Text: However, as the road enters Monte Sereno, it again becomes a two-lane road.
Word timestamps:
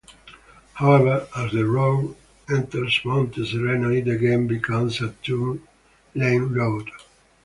However, 0.73 1.27
as 1.37 1.51
the 1.51 1.63
road 1.63 2.15
enters 2.49 2.99
Monte 3.05 3.45
Sereno, 3.45 3.91
it 3.91 4.07
again 4.07 4.47
becomes 4.47 4.99
a 4.99 5.13
two-lane 5.21 6.45
road. 6.51 6.89